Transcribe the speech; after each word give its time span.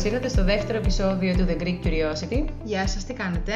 Καλώς 0.00 0.14
ήρθατε 0.14 0.34
στο 0.34 0.44
δεύτερο 0.44 0.78
επεισόδιο 0.78 1.34
του 1.36 1.46
The 1.48 1.62
Greek 1.62 1.86
Curiosity. 1.86 2.44
Γεια 2.64 2.88
σας, 2.88 3.04
τι 3.04 3.12
κάνετε; 3.12 3.52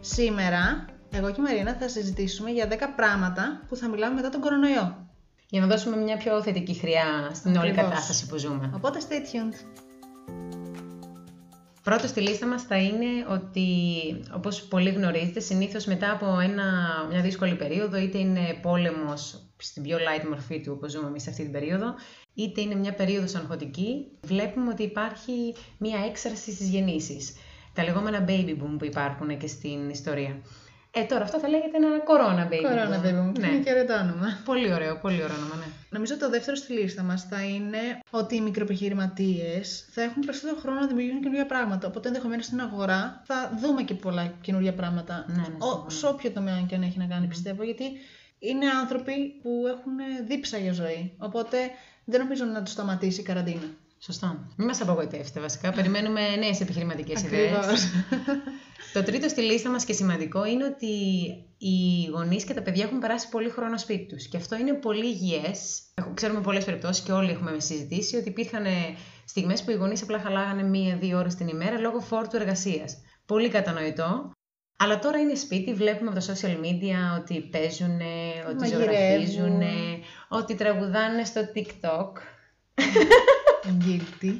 Σήμερα, 0.00 0.86
εγώ 1.10 1.30
και 1.30 1.40
η 1.40 1.42
Μαρίνα 1.42 1.76
θα 1.80 1.88
συζητήσουμε 1.88 2.50
για 2.50 2.68
10 2.68 2.74
πράγματα 2.96 3.60
που 3.68 3.76
θα 3.76 3.88
μιλάμε 3.88 4.14
μετά 4.14 4.28
τον 4.28 4.40
κορονοϊό. 4.40 5.06
Για 5.48 5.60
να 5.60 5.66
δώσουμε 5.66 5.96
μια 5.96 6.16
πιο 6.16 6.42
θετική 6.42 6.74
χρειά 6.74 7.30
στην 7.32 7.56
όλη 7.56 7.68
Ακριβώς. 7.70 7.90
κατάσταση 7.90 8.26
που 8.26 8.36
ζούμε. 8.36 8.70
Οπότε 8.74 8.98
stay 9.08 9.12
tuned. 9.12 9.54
Πρώτος 11.82 12.10
στη 12.10 12.20
λίστα 12.20 12.46
μας 12.46 12.62
θα 12.62 12.76
είναι 12.76 13.06
ότι, 13.28 13.66
όπως 14.34 14.62
πολύ 14.62 14.90
γνωρίζετε, 14.90 15.40
συνήθως 15.40 15.84
μετά 15.84 16.12
από 16.12 16.38
ένα, 16.38 16.64
μια 17.10 17.20
δύσκολη 17.20 17.54
περίοδο, 17.54 17.96
είτε 17.96 18.18
είναι 18.18 18.58
πόλεμος 18.62 19.42
στην 19.56 19.82
πιο 19.82 19.96
light 19.96 20.28
μορφή 20.28 20.60
του, 20.60 20.72
όπως 20.76 20.90
ζούμε 20.90 21.06
εμείς 21.06 21.22
σε 21.22 21.30
αυτή 21.30 21.42
την 21.42 21.52
περίοδο, 21.52 21.94
είτε 22.38 22.60
είναι 22.60 22.74
μια 22.74 22.94
περίοδος 22.94 23.34
αγχωτική, 23.34 24.06
βλέπουμε 24.22 24.70
ότι 24.70 24.82
υπάρχει 24.82 25.54
μια 25.78 25.98
έξαρση 26.08 26.52
στις 26.52 26.68
γεννήσεις. 26.68 27.32
Τα 27.74 27.84
λεγόμενα 27.84 28.24
baby 28.28 28.50
boom 28.50 28.74
που 28.78 28.84
υπάρχουν 28.84 29.38
και 29.38 29.46
στην 29.46 29.90
ιστορία. 29.90 30.36
Ε, 30.90 31.02
τώρα 31.02 31.22
αυτό 31.22 31.38
θα 31.38 31.48
λέγεται 31.48 31.76
ένα 31.76 31.88
corona 31.88 32.52
baby 32.52 32.62
Κορώνα, 32.62 32.98
boom. 32.98 33.02
βέβαια 33.02 33.22
μου. 33.22 33.32
Ναι. 33.38 33.46
Είναι 33.46 33.58
και 33.64 33.70
ωραίο 33.70 33.86
το 33.86 33.94
όνομα. 33.94 34.26
Πολύ 34.44 34.72
ωραίο, 34.72 34.98
πολύ 34.98 35.22
ωραίο 35.22 35.36
όνομα, 35.36 35.54
ναι. 35.54 35.64
Νομίζω 35.90 36.16
το 36.18 36.30
δεύτερο 36.30 36.56
στη 36.56 36.72
λίστα 36.72 37.02
μας 37.02 37.22
θα 37.30 37.42
είναι 37.44 37.78
ότι 38.10 38.36
οι 38.36 38.40
μικροεπιχειρηματίες 38.40 39.88
θα 39.90 40.02
έχουν 40.02 40.24
περισσότερο 40.24 40.60
χρόνο 40.60 40.80
να 40.80 40.86
δημιουργήσουν 40.86 41.20
καινούργια 41.20 41.46
πράγματα. 41.46 41.86
Οπότε 41.86 42.08
ενδεχομένως 42.08 42.44
στην 42.44 42.60
αγορά 42.60 43.22
θα 43.26 43.58
δούμε 43.62 43.82
και 43.82 43.94
πολλά 43.94 44.32
καινούργια 44.40 44.74
πράγματα. 44.74 45.24
Ναι, 45.28 45.34
ναι, 45.34 45.42
Ο, 45.42 45.46
συμφωνώ. 45.66 45.90
σε 45.90 46.06
όποιο 46.06 46.30
τομέα 46.30 46.60
και 46.68 46.74
αν 46.74 46.82
έχει 46.82 46.98
να 46.98 47.04
κάνει, 47.06 47.26
πιστεύω. 47.26 47.62
Γιατί 47.62 47.84
είναι 48.38 48.66
άνθρωποι 48.70 49.40
που 49.42 49.50
έχουν 49.66 50.26
δίψα 50.26 50.58
για 50.58 50.72
ζωή. 50.72 51.14
Οπότε 51.18 51.58
δεν 52.04 52.20
νομίζω 52.20 52.44
να 52.44 52.62
τους 52.62 52.72
σταματήσει 52.72 53.20
η 53.20 53.24
καραντίνα. 53.24 53.76
Σωστό. 53.98 54.46
Μην 54.56 54.66
μας 54.66 54.80
απογοητεύσετε 54.80 55.40
βασικά. 55.40 55.72
Περιμένουμε 55.78 56.36
νέες 56.36 56.60
επιχειρηματικές 56.60 57.22
ιδέες. 57.22 57.52
Ακριβώς. 57.52 57.88
Το 58.92 59.02
τρίτο 59.02 59.28
στη 59.28 59.40
λίστα 59.40 59.70
μας 59.70 59.84
και 59.84 59.92
σημαντικό 59.92 60.44
είναι 60.44 60.64
ότι 60.64 60.86
οι 61.58 62.06
γονείς 62.12 62.44
και 62.44 62.54
τα 62.54 62.62
παιδιά 62.62 62.84
έχουν 62.84 62.98
περάσει 62.98 63.28
πολύ 63.28 63.48
χρόνο 63.48 63.78
σπίτι 63.78 64.06
τους. 64.14 64.26
Και 64.28 64.36
αυτό 64.36 64.56
είναι 64.56 64.72
πολύ 64.72 65.06
υγιές. 65.06 65.82
Ξέρουμε 66.14 66.40
πολλές 66.40 66.64
περιπτώσεις 66.64 67.04
και 67.04 67.12
όλοι 67.12 67.30
έχουμε 67.30 67.60
συζητήσει 67.60 68.16
ότι 68.16 68.28
υπήρχαν 68.28 68.64
στιγμές 69.24 69.64
που 69.64 69.70
οι 69.70 69.74
γονείς 69.74 70.02
απλά 70.02 70.18
χαλάγανε 70.18 70.62
μία-δύο 70.62 71.18
ώρες 71.18 71.34
την 71.34 71.48
ημέρα 71.48 71.78
λόγω 71.78 72.00
φόρτου 72.00 72.36
εργασίας. 72.36 72.96
Πολύ 73.26 73.48
κατανοητό. 73.48 74.32
Αλλά 74.80 74.98
τώρα 74.98 75.18
είναι 75.18 75.34
σπίτι, 75.34 75.74
βλέπουμε 75.74 76.10
από 76.10 76.20
τα 76.20 76.34
social 76.34 76.56
media 76.64 77.20
ότι 77.20 77.40
παίζουν, 77.40 78.00
ότι 78.48 78.54
Μαγειρεύουν. 78.56 78.94
ζωγραφίζουν, 78.94 79.62
ότι 80.28 80.54
τραγουδάνε 80.54 81.24
στο 81.24 81.40
TikTok. 81.54 82.12
Guilty. 83.64 84.32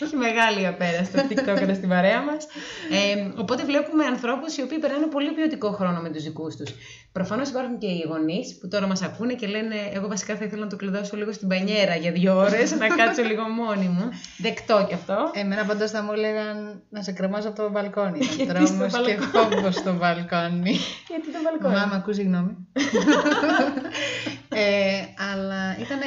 Έχει 0.00 0.16
μεγάλη 0.16 0.66
απέρα 0.66 1.04
στο 1.04 1.18
TikTok 1.28 1.66
και 1.66 1.74
στην 1.74 1.88
παρέα 1.88 2.22
μας. 2.22 2.46
Ε, 2.90 3.30
οπότε 3.36 3.64
βλέπουμε 3.64 4.04
ανθρώπους 4.04 4.56
οι 4.56 4.62
οποίοι 4.62 4.78
περνάνε 4.78 5.06
πολύ 5.06 5.30
ποιοτικό 5.32 5.70
χρόνο 5.70 6.00
με 6.00 6.10
τους 6.10 6.22
δικούς 6.22 6.56
τους. 6.56 6.70
Προφανώς 7.12 7.48
υπάρχουν 7.48 7.78
και 7.78 7.86
οι 7.86 8.04
γονείς 8.08 8.58
που 8.60 8.68
τώρα 8.68 8.86
μας 8.86 9.02
ακούνε 9.02 9.34
και 9.34 9.46
λένε: 9.46 9.74
Εγώ 9.92 10.08
βασικά 10.08 10.36
θα 10.36 10.44
ήθελα 10.44 10.62
να 10.62 10.68
το 10.68 10.76
κλειδώσω 10.76 11.16
λίγο 11.16 11.32
στην 11.32 11.48
πανιέρα 11.48 11.96
για 11.96 12.12
δύο 12.12 12.36
ώρες, 12.36 12.70
να 12.70 12.86
κάτσω 12.86 13.22
λίγο 13.22 13.42
μόνη 13.48 13.88
μου. 13.88 14.08
Δεκτό 14.38 14.84
κι 14.88 14.94
αυτό. 14.94 15.30
Εμένα 15.34 15.64
πάντως 15.64 15.90
θα 15.90 16.02
μου 16.02 16.12
έλεγαν 16.12 16.82
να 16.88 17.02
σε 17.02 17.12
κρεμάζω 17.12 17.48
από 17.48 17.62
το 17.62 17.70
μπαλκόνι. 17.70 18.18
Γιατί 18.36 18.52
Τρόμος 18.52 18.92
στο 18.92 19.02
και 19.02 19.18
μπαλκόνι; 19.18 19.54
φόβο 19.54 19.70
στο 19.70 19.94
μπαλκόνι. 19.94 20.76
Γιατί 21.08 21.32
το 21.32 21.38
μπαλκόνι. 21.42 21.74
Μάμα, 21.74 21.94
ακούς 21.94 22.16
συγγνώμη. 22.16 22.56
ε, 24.62 25.04
αλλά 25.32 25.76
ήταν. 25.80 25.98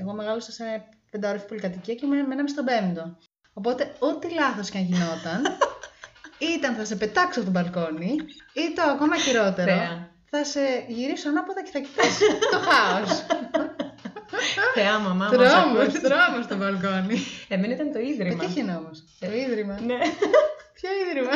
Εγώ 0.00 0.14
μεγάλωσα 0.14 0.52
σε 0.52 0.64
πενταόρυφη 1.10 1.46
πολυκατοικία 1.46 1.94
και 1.94 2.06
μέναμε 2.06 2.28
μέναμε 2.28 2.48
στον 2.48 2.64
πέμπτο. 2.64 3.16
Οπότε, 3.52 3.94
ό,τι 3.98 4.32
λάθος 4.34 4.70
και 4.70 4.78
αν 4.78 4.84
γινόταν, 4.84 5.42
ήταν 6.56 6.74
θα 6.74 6.84
σε 6.84 6.96
πετάξω 6.96 7.40
από 7.40 7.50
το 7.50 7.60
μπαλκόνι, 7.60 8.12
ή 8.52 8.72
το 8.74 8.82
ακόμα 8.82 9.16
χειρότερο, 9.16 9.72
Θεά. 9.72 10.10
θα 10.30 10.44
σε 10.44 10.60
γυρίσω 10.88 11.28
ανάποδα 11.28 11.62
και 11.62 11.70
θα 11.70 11.78
κοιτάς 11.78 12.18
το 12.50 12.58
χάος. 12.58 13.24
Θεά, 14.74 14.98
μαμά, 14.98 15.14
μας 15.14 15.30
τρόμος, 15.30 15.82
ακούς. 15.82 16.00
τρόμος 16.00 16.44
στο 16.44 16.56
μπαλκόνι. 16.56 17.18
Εμένα 17.48 17.74
ήταν 17.74 17.92
το 17.92 17.98
ίδρυμα. 17.98 18.36
Πετύχαινε 18.36 18.76
όμως. 18.76 19.04
Το 19.18 19.32
ίδρυμα. 19.32 19.80
Ναι. 19.80 19.98
Ποιο 20.76 20.90
ίδρυμα; 21.06 21.30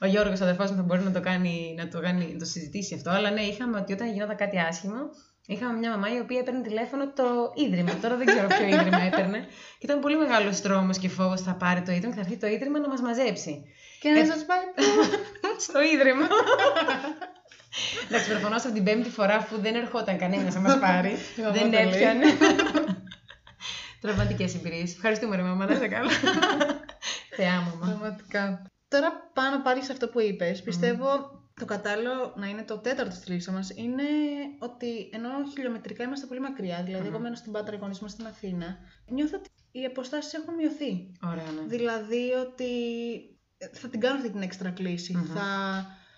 Ο 0.00 0.06
Γιώργος, 0.06 0.40
αδερφός 0.40 0.70
μου, 0.70 0.76
θα 0.76 0.82
μπορεί 0.82 1.02
να 1.02 1.12
το, 1.12 1.20
κάνει, 1.20 1.74
να, 1.78 1.88
το 1.88 2.00
κάνει, 2.00 2.32
να 2.32 2.38
το 2.38 2.44
συζητήσει 2.44 2.94
αυτό. 2.94 3.10
Αλλά 3.10 3.30
ναι, 3.30 3.40
είχαμε 3.40 3.78
ότι 3.78 3.92
όταν 3.92 4.12
γινόταν 4.12 4.36
κάτι 4.36 4.58
άσχημο, 4.58 5.00
είχαμε 5.46 5.78
μια 5.78 5.90
μαμά 5.90 6.14
η 6.14 6.18
οποία 6.18 6.38
έπαιρνε 6.38 6.60
τηλέφωνο 6.60 7.12
το 7.12 7.52
ίδρυμα. 7.54 7.94
Τώρα 8.02 8.16
δεν 8.16 8.26
ξέρω 8.26 8.46
ποιο 8.46 8.66
ίδρυμα 8.66 9.00
έπαιρνε. 9.02 9.38
Και 9.78 9.86
ήταν 9.86 10.00
πολύ 10.00 10.16
μεγάλος 10.16 10.60
τρόμος 10.60 10.98
και 10.98 11.08
φόβος 11.08 11.40
θα 11.42 11.54
πάρει 11.54 11.82
το 11.82 11.92
ίδρυμα 11.92 12.14
και 12.14 12.20
θα 12.20 12.26
έρθει 12.26 12.36
το 12.36 12.46
ίδρυμα 12.46 12.78
να 12.78 12.88
μας 12.88 13.00
μαζέψει. 13.00 13.64
Και 14.00 14.08
να 14.10 14.24
σας 14.24 14.44
πάει 14.44 14.64
πού. 14.74 14.82
Στο 15.66 15.82
ίδρυμα. 15.82 16.26
Εντάξει, 18.08 18.30
προφανώς 18.30 18.64
από 18.64 18.74
την 18.74 18.84
πέμπτη 18.84 19.10
φορά 19.10 19.46
που 19.50 19.60
δεν 19.60 19.74
ερχόταν 19.74 20.18
κανένας 20.18 20.54
να 20.54 20.60
μας 20.60 20.78
πάρει, 20.78 21.16
Εγώ 21.38 21.50
δεν 21.50 21.62
το 21.62 21.78
λέω. 21.78 21.88
έπιανε. 21.88 22.24
Τραυματικές 24.00 24.54
εμπειρίες. 24.54 24.92
Ευχαριστούμε, 24.92 25.36
ρε 25.36 25.42
μαμά, 25.42 25.66
να 25.66 25.72
είσαι 25.74 25.88
καλά. 25.88 26.10
Θεά, 27.36 27.52
μαμά. 27.52 27.78
Πραγματικά. 27.80 28.62
Τώρα 28.88 29.30
πάνω 29.32 29.62
πάλι 29.62 29.82
σε 29.82 29.92
αυτό 29.92 30.08
που 30.08 30.20
είπες, 30.20 30.62
πιστεύω 30.62 31.08
το 31.54 31.64
κατάλληλο 31.64 32.34
να 32.36 32.48
είναι 32.48 32.62
το 32.62 32.78
τέταρτο 32.78 33.14
στη 33.14 33.32
λίστα 33.32 33.52
μας 33.52 33.70
είναι 33.70 34.02
ότι 34.58 35.10
ενώ 35.12 35.28
χιλιομετρικά 35.54 36.04
είμαστε 36.04 36.26
πολύ 36.26 36.40
μακριά, 36.40 36.82
δηλαδή 36.82 37.06
εγώ 37.06 37.18
μένω 37.18 37.34
στην 37.34 37.52
Πάτρα, 37.52 37.74
οι 37.74 37.78
γονείς 37.78 38.00
μου 38.00 38.08
στην 38.08 38.26
Αθήνα, 38.26 38.78
νιώθω 39.08 39.36
ότι 39.38 39.50
οι 39.70 39.84
αποστάσεις 39.84 40.32
έχουν 40.32 40.54
μειωθεί. 40.54 41.12
Ωραία, 41.22 41.50
ναι. 41.50 41.66
Δηλαδή 41.66 42.30
ότι 42.32 42.68
θα 43.72 43.88
την 43.88 44.00
κάνω 44.00 44.16
αυτή 44.16 44.30
την 44.30 44.42
έξτρα 44.42 44.70
κλήση, 44.70 45.16
Μμμ. 45.16 45.24
θα 45.24 45.44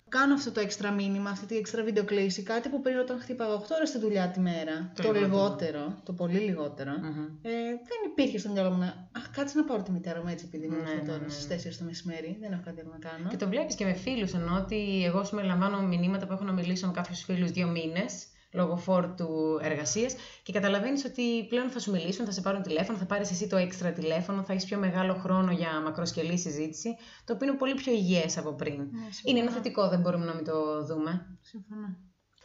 κάνω 0.09 0.33
αυτό 0.33 0.51
το 0.51 0.59
έξτρα 0.59 0.91
μήνυμα, 0.91 1.29
αυτή 1.29 1.45
την 1.45 1.57
έξτρα 1.57 1.83
βίντεο 1.83 2.03
κλήση, 2.03 2.41
κάτι 2.43 2.69
που 2.69 2.81
πριν 2.81 2.97
όταν 2.97 3.19
χτύπαγα 3.19 3.53
8 3.53 3.61
ώρες 3.75 3.91
τη 3.91 3.99
δουλειά 3.99 4.27
τη 4.27 4.39
μέρα, 4.39 4.91
Το 4.95 5.03
το, 5.03 5.11
λιγότερο. 5.11 5.27
λιγότερο, 5.35 6.01
το 6.03 6.13
πολύ 6.13 6.37
λιγότερο, 6.39 6.91
Μμμ. 6.91 7.23
ε, 7.41 7.51
δεν 7.89 7.99
υπήρχε 8.11 8.37
στο 8.37 8.49
μυαλό 8.49 8.69
μου 8.71 8.77
να. 8.77 9.09
Αχ, 9.17 9.29
κάτσε 9.31 9.57
να 9.57 9.63
πάρω 9.63 9.81
τη 9.83 9.91
μητέρα 9.91 10.21
μου 10.21 10.27
έτσι, 10.27 10.45
επειδή 10.47 10.67
μου 10.67 10.75
Ναι, 10.75 10.81
ήρθε 10.81 10.95
ναι, 10.95 11.07
τώρα 11.07 11.19
ναι, 11.23 11.29
στις 11.29 11.47
ναι. 11.47 11.71
4 11.71 11.75
το 11.79 11.83
μεσημέρι. 11.85 12.37
Δεν 12.41 12.51
έχω 12.51 12.61
κάτι 12.65 12.79
άλλο 12.81 12.89
να 12.91 13.09
κάνω. 13.09 13.29
Και 13.29 13.37
το 13.37 13.47
βλέπεις 13.47 13.75
και 13.75 13.85
με 13.85 13.93
φίλους. 13.93 14.33
Ενώ 14.33 14.55
ότι 14.63 15.03
εγώ 15.05 15.23
σου 15.23 15.37
λαμβάνω 15.37 15.81
μηνύματα 15.81 16.27
που 16.27 16.33
έχω 16.33 16.43
να 16.43 16.51
μιλήσω 16.51 16.85
με 16.87 16.93
κάποιους 16.93 17.23
φίλους 17.23 17.51
δύο 17.51 17.67
μήνες 17.67 18.25
λόγω 18.57 18.75
φόρτου 18.77 19.27
εργασίας 19.61 20.15
και 20.43 20.51
καταλαβαίνεις 20.51 21.05
ότι 21.05 21.45
πλέον 21.49 21.69
θα 21.69 21.79
σου 21.79 21.91
μιλήσουν, 21.91 22.25
θα 22.25 22.31
σε 22.31 22.41
πάρουν 22.41 22.61
τηλέφωνο, 22.61 22.97
θα 22.97 23.05
πάρεις 23.05 23.31
εσύ 23.31 23.47
το 23.47 23.57
έξτρα 23.57 23.91
τηλέφωνο, 23.91 24.43
θα 24.43 24.53
έχεις 24.53 24.65
πιο 24.65 24.77
μεγάλο 24.77 25.13
χρόνο 25.13 25.51
για 25.51 25.81
μακροσκελή 25.81 26.37
συζήτηση, 26.37 26.95
το 27.25 27.33
οποίο 27.33 27.47
είναι 27.47 27.57
πολύ 27.57 27.73
πιο 27.73 27.93
υγιές 27.93 28.37
από 28.37 28.53
πριν. 28.53 28.73
Ναι, 28.73 28.81
Είναι 28.83 29.11
συμφωνώ. 29.11 29.39
ένα 29.39 29.51
θετικό, 29.51 29.89
δεν 29.89 29.99
μπορούμε 29.99 30.25
να 30.25 30.33
μην 30.35 30.43
το 30.43 30.83
δούμε. 30.85 31.37
Συμφωνώ. 31.41 31.97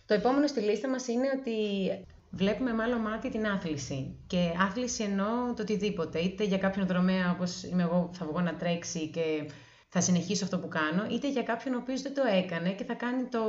Το 0.07 0.15
επόμενο 0.15 0.47
στη 0.47 0.61
λίστα 0.61 0.89
μας 0.89 1.09
είναι 1.09 1.29
ότι 1.39 1.53
βλέπουμε 2.31 2.73
με 2.73 2.83
άλλο 2.83 2.99
μάτι 2.99 3.29
την 3.31 3.47
άθληση. 3.47 4.17
Και 4.27 4.53
άθληση 4.61 5.03
εννοώ 5.03 5.55
το 5.57 5.63
οτιδήποτε. 5.63 6.19
Είτε 6.19 6.45
για 6.45 6.59
κάποιον 6.59 6.87
δρομέα 6.87 7.31
όπως 7.31 7.63
είμαι 7.63 7.83
εγώ 7.83 8.11
θα 8.13 8.27
βγω 8.27 8.41
να 8.41 8.55
τρέξει 8.57 9.09
και 9.09 9.49
θα 9.95 10.01
συνεχίσω 10.01 10.45
αυτό 10.45 10.59
που 10.59 10.69
κάνω, 10.69 11.07
είτε 11.11 11.31
για 11.31 11.43
κάποιον 11.43 11.75
ο 11.75 11.79
οποίος 11.79 12.03
δεν 12.03 12.15
το 12.15 12.23
έκανε 12.37 12.71
και 12.71 12.85
θα 12.85 12.95
κάνει 12.95 13.25
το, 13.25 13.43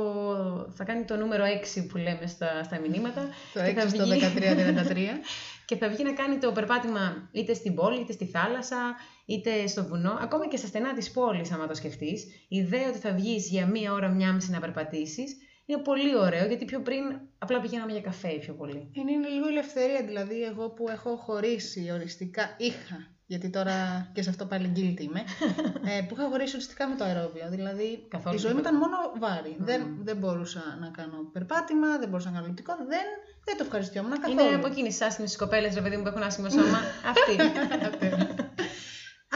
θα 0.76 0.84
κάνει 0.84 1.04
το 1.04 1.16
νούμερο 1.16 1.44
6 1.76 1.86
που 1.88 1.96
λέμε 1.96 2.26
στα, 2.26 2.62
στα 2.64 2.78
μηνύματα. 2.78 3.28
Το 3.52 3.60
και 3.60 3.72
θα 3.72 3.84
6 3.84 3.88
στο 3.88 4.04
βγει- 4.04 4.22
13-33. 4.22 4.96
και 5.68 5.76
θα 5.76 5.88
βγει 5.88 6.02
να 6.02 6.12
κάνει 6.12 6.36
το 6.38 6.52
περπάτημα 6.52 7.28
είτε 7.32 7.54
στην 7.54 7.74
πόλη, 7.74 8.00
είτε 8.00 8.12
στη 8.12 8.26
θάλασσα, 8.26 8.96
είτε 9.26 9.66
στο 9.66 9.84
βουνό, 9.84 10.18
ακόμα 10.20 10.48
και 10.48 10.56
στα 10.56 10.66
στενά 10.66 10.94
της 10.94 11.10
πόλης, 11.10 11.52
άμα 11.52 11.66
το 11.66 11.74
σκεφτείς. 11.74 12.22
Η 12.48 12.56
ιδέα 12.56 12.88
ότι 12.88 12.98
θα 12.98 13.12
βγεις 13.12 13.48
για 13.48 13.66
μία 13.66 13.92
ώρα, 13.92 14.08
μία 14.08 14.32
μισή 14.32 14.50
να 14.50 14.60
περπατήσεις, 14.60 15.36
είναι 15.66 15.82
πολύ 15.82 16.16
ωραίο, 16.16 16.46
γιατί 16.46 16.64
πιο 16.64 16.80
πριν 16.80 17.02
απλά 17.38 17.60
πηγαίναμε 17.60 17.92
για 17.92 18.00
καφέ 18.00 18.28
πιο 18.28 18.54
πολύ. 18.54 18.90
είναι, 18.92 19.12
είναι 19.12 19.28
λίγο 19.28 19.48
ελευθερία. 19.48 20.02
Δηλαδή, 20.06 20.42
εγώ 20.42 20.68
που 20.70 20.88
έχω 20.88 21.16
χωρίσει 21.16 21.90
οριστικά, 21.92 22.54
είχα. 22.58 23.13
Γιατί 23.26 23.50
τώρα 23.50 24.08
και 24.14 24.22
σε 24.22 24.30
αυτό 24.30 24.46
πάλι 24.46 24.72
guilty 24.76 25.00
είμαι. 25.00 25.20
ε, 25.90 26.00
που 26.08 26.14
είχα 26.14 26.28
χωρίσει 26.28 26.54
οριστικά 26.54 26.88
με 26.88 26.94
το 26.96 27.04
αερόβιο. 27.04 27.46
Δηλαδή, 27.50 28.06
Καθόλου 28.08 28.36
η 28.36 28.38
ζωή 28.38 28.52
μου 28.52 28.60
τίποτα. 28.60 28.76
ήταν 28.76 28.90
μόνο 28.90 28.96
βάρη. 29.18 29.56
Δεν, 29.58 29.96
δεν 30.02 30.16
μπορούσα 30.16 30.76
να 30.80 30.88
κάνω 30.88 31.16
περπάτημα, 31.32 31.98
δεν 31.98 32.08
μπορούσα 32.08 32.28
να 32.30 32.34
κάνω 32.34 32.46
λεπτικό. 32.46 32.76
Δεν, 32.76 33.06
δεν 33.44 33.56
το 33.56 33.64
ευχαριστιόμουν 33.64 34.20
καθόλου. 34.20 34.40
Είναι 34.46 34.54
από 34.54 34.66
εκείνε 34.66 34.88
τις 34.88 35.00
άσχημε 35.00 35.28
κοπέλες, 35.38 35.74
ρε 35.74 35.80
παιδί 35.80 35.96
μου, 35.96 36.02
που 36.02 36.08
έχουν 36.08 36.22
άσχημο 36.22 36.50
σώμα. 36.50 36.78
Αυτή. 37.12 37.34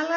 Αλλά 0.00 0.17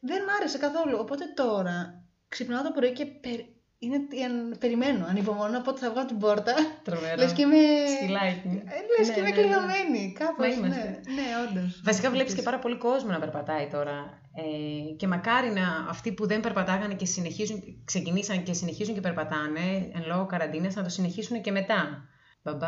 δεν 0.00 0.22
μ' 0.24 0.30
άρεσε 0.40 0.58
καθόλου. 0.58 0.96
Οπότε 1.00 1.24
τώρα 1.34 2.04
ξυπνάω 2.28 2.62
το 2.62 2.70
πρωί 2.70 2.92
και 2.92 3.04
περι- 3.06 3.46
είναι, 3.84 3.96
αν- 4.26 4.56
περιμένω, 4.58 5.06
ανυπομονώ 5.08 5.60
πότε 5.60 5.78
θα 5.80 5.90
βγω 5.90 5.98
από 5.98 6.08
την 6.08 6.18
πόρτα. 6.18 6.54
Τρομερό. 6.82 7.16
Λες 7.22 7.32
και 7.32 7.42
είμαι. 7.42 7.56
Σκυλάκι. 7.96 8.62
Ε, 8.74 8.98
Λες 8.98 9.08
Ναι, 9.08 9.14
και 9.14 9.20
είμαι 9.20 9.28
ναι, 9.30 9.34
ναι. 9.36 9.42
κλειδωμένη. 9.42 10.12
Κάπως, 10.18 10.36
Μα 10.38 10.46
ναι. 10.46 10.54
είμαστε. 10.54 11.00
Ναι, 11.16 11.26
όντως. 11.48 11.80
Βασικά 11.84 12.10
βλέπεις 12.10 12.34
και 12.34 12.42
πάρα 12.42 12.58
πολύ 12.58 12.76
κόσμο 12.78 13.10
να 13.10 13.18
περπατάει 13.18 13.66
τώρα. 13.66 14.20
Ε, 14.34 14.94
και 14.96 15.06
μακάρι 15.06 15.50
να 15.50 15.86
αυτοί 15.88 16.12
που 16.12 16.26
δεν 16.26 16.40
περπατάγανε 16.40 16.94
και 16.94 17.06
συνεχίζουν, 17.06 17.62
ξεκινήσαν 17.84 18.42
και 18.42 18.52
συνεχίζουν 18.52 18.94
και 18.94 19.00
περπατάνε 19.00 19.60
εν 19.94 20.02
λόγω 20.06 20.26
καραντίνας 20.26 20.74
να 20.74 20.82
το 20.82 20.88
συνεχίσουν 20.88 21.40
και 21.40 21.50
μετά. 21.50 22.04
Μπαμπά, 22.42 22.66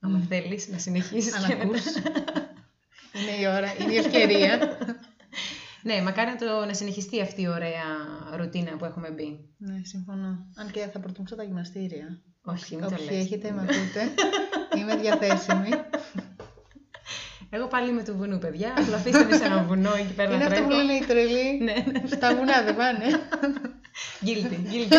άμα 0.00 0.18
Μμ. 0.18 0.26
θέλεις 0.28 0.68
να 0.68 0.78
συνεχίσεις 0.78 1.34
Αν 1.34 1.40
και 1.48 1.54
μετά. 1.54 1.62
ακούς. 1.64 1.84
είναι 3.16 3.34
η 3.42 3.46
ώρα, 3.46 3.74
είναι 3.80 3.92
η 3.92 3.96
ευκαιρία. 3.96 4.58
ναι, 5.84 6.02
μακάρι 6.02 6.30
να, 6.30 6.36
το, 6.36 6.64
να 6.66 6.74
συνεχιστεί 6.74 7.20
αυτή 7.20 7.42
η 7.42 7.48
ωραία 7.48 7.84
ρουτίνα 8.36 8.76
που 8.76 8.84
έχουμε 8.84 9.10
μπει. 9.10 9.48
ναι, 9.58 9.80
συμφωνώ. 9.82 10.46
Αν 10.56 10.70
και 10.70 10.80
θα 10.92 10.98
προτιμούσα 11.00 11.36
τα 11.36 11.42
γυμναστήρια. 11.42 12.06
Όχι, 12.44 12.76
μην 12.76 12.84
το 12.84 12.90
Όποιοι 12.94 13.06
λες. 13.10 13.24
έχετε, 13.24 13.50
με 13.50 13.60
ακούτε. 13.60 14.02
Είμαι 14.78 14.96
διαθέσιμη. 14.96 15.68
Εγώ 17.50 17.66
πάλι 17.66 17.90
είμαι 17.90 18.02
του 18.02 18.16
βουνού, 18.16 18.38
παιδιά. 18.38 18.74
Απλά 18.78 18.96
αφήστε 18.96 19.24
με 19.24 19.36
σε 19.36 19.44
ένα 19.44 19.62
βουνό 19.62 19.94
εκεί 19.94 20.12
πέρα 20.14 20.34
Είναι 20.34 20.38
να 20.44 20.50
αυτό 20.50 20.62
που 20.62 20.68
τρέχω. 20.68 20.82
λένε 20.82 20.92
οι 20.98 21.04
τρελοί. 21.06 21.58
Ναι, 21.62 21.72
ναι. 21.92 22.06
Στα 22.06 22.34
βουνά 22.34 22.62
δεν 22.62 22.76
πάνε. 22.76 23.04
Guilty, 24.24 24.56
guilty. 24.72 24.96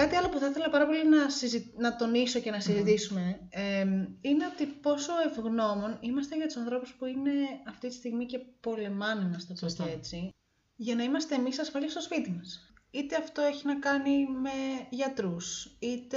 Κάτι 0.00 0.14
άλλο 0.16 0.28
που 0.28 0.38
θα 0.38 0.46
ήθελα 0.46 0.70
πάρα 0.70 0.86
πολύ 0.86 1.08
να, 1.08 1.30
συζη... 1.30 1.72
να 1.78 1.96
τονίσω 1.96 2.38
και 2.40 2.50
να 2.50 2.60
συζητήσουμε 2.60 3.40
ε, 3.50 3.80
είναι 4.20 4.44
ότι 4.54 4.66
πόσο 4.66 5.12
ευγνώμων 5.30 5.96
είμαστε 6.00 6.36
για 6.36 6.46
τους 6.46 6.56
ανθρώπους 6.56 6.94
που 6.98 7.06
είναι 7.06 7.30
αυτή 7.68 7.88
τη 7.88 7.94
στιγμή 7.94 8.26
και 8.26 8.38
πολεμάνε, 8.60 9.22
να 9.22 9.36
το 9.38 9.44
πω 9.48 9.56
Σωστά. 9.56 9.84
και 9.84 9.90
έτσι, 9.90 10.34
για 10.76 10.94
να 10.94 11.02
είμαστε 11.02 11.34
εμείς 11.34 11.58
ασφαλείς 11.58 11.90
στο 11.90 12.00
σπίτι 12.00 12.30
μας. 12.30 12.74
Είτε 12.90 13.16
αυτό 13.16 13.42
έχει 13.42 13.66
να 13.66 13.78
κάνει 13.78 14.26
με 14.42 14.50
γιατρούς, 14.90 15.76
είτε 15.78 16.16